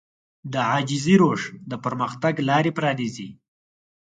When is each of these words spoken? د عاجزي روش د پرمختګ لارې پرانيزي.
د 0.53 0.55
عاجزي 0.69 1.15
روش 1.23 1.41
د 1.69 1.73
پرمختګ 1.85 2.33
لارې 2.49 2.71
پرانيزي. 2.77 3.29